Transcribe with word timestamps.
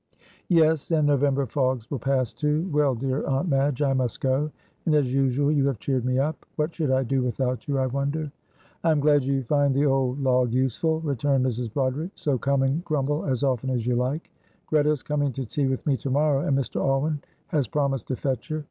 '""Yes, 0.63 0.89
and 0.89 1.05
November 1.05 1.45
fogs 1.45 1.91
will 1.91 1.99
pass 1.99 2.33
too. 2.33 2.67
Well, 2.73 2.95
dear 2.95 3.23
Aunt 3.27 3.47
Madge, 3.49 3.83
I 3.83 3.93
must 3.93 4.19
go, 4.19 4.49
and 4.87 4.95
as 4.95 5.13
usual 5.13 5.51
you 5.51 5.67
have 5.67 5.77
cheered 5.77 6.05
me 6.05 6.17
up. 6.17 6.43
What 6.55 6.73
should 6.73 6.89
I 6.89 7.03
do 7.03 7.21
without 7.21 7.67
you, 7.67 7.77
I 7.77 7.85
wonder." 7.85 8.31
"I 8.83 8.89
am 8.89 8.99
glad 8.99 9.23
you 9.23 9.43
find 9.43 9.75
the 9.75 9.85
old 9.85 10.19
log 10.19 10.53
useful," 10.53 11.01
returned 11.01 11.45
Mrs. 11.45 11.71
Broderick, 11.71 12.13
"so 12.15 12.39
come 12.39 12.63
and 12.63 12.83
grumble 12.83 13.25
as 13.25 13.43
often 13.43 13.69
as 13.69 13.85
you 13.85 13.93
like. 13.95 14.31
Greta 14.65 14.89
is 14.89 15.03
coming 15.03 15.31
to 15.33 15.45
tea 15.45 15.67
with 15.67 15.85
me 15.85 15.95
to 15.97 16.09
morrow, 16.09 16.47
and 16.47 16.57
Mr. 16.57 16.81
Alwyn 16.83 17.21
has 17.49 17.67
promised 17.67 18.07
to 18.07 18.15
fetch 18.15 18.47
her. 18.47 18.59